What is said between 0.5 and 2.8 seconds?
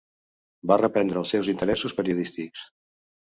Va reprendre els seus interessos periodístics.